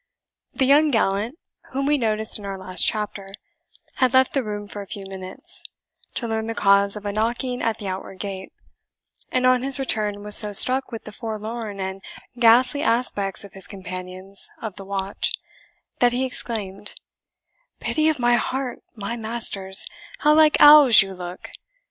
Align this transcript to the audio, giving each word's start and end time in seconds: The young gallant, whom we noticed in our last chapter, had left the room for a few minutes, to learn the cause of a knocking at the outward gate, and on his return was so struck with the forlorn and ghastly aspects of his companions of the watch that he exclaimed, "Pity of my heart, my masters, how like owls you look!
The 0.55 0.65
young 0.65 0.89
gallant, 0.89 1.37
whom 1.73 1.85
we 1.85 1.95
noticed 1.99 2.39
in 2.39 2.45
our 2.47 2.57
last 2.57 2.83
chapter, 2.83 3.35
had 3.97 4.15
left 4.15 4.33
the 4.33 4.41
room 4.41 4.65
for 4.65 4.81
a 4.81 4.87
few 4.87 5.05
minutes, 5.05 5.63
to 6.15 6.27
learn 6.27 6.47
the 6.47 6.55
cause 6.55 6.95
of 6.95 7.05
a 7.05 7.13
knocking 7.13 7.61
at 7.61 7.77
the 7.77 7.87
outward 7.87 8.17
gate, 8.17 8.51
and 9.31 9.45
on 9.45 9.61
his 9.61 9.77
return 9.77 10.23
was 10.23 10.35
so 10.35 10.53
struck 10.53 10.91
with 10.91 11.03
the 11.03 11.11
forlorn 11.11 11.79
and 11.79 12.01
ghastly 12.39 12.81
aspects 12.81 13.43
of 13.43 13.53
his 13.53 13.67
companions 13.67 14.49
of 14.59 14.75
the 14.75 14.85
watch 14.85 15.33
that 15.99 16.13
he 16.13 16.25
exclaimed, 16.25 16.95
"Pity 17.79 18.09
of 18.09 18.17
my 18.17 18.37
heart, 18.37 18.79
my 18.95 19.15
masters, 19.15 19.85
how 20.21 20.33
like 20.33 20.57
owls 20.59 21.03
you 21.03 21.13
look! 21.13 21.51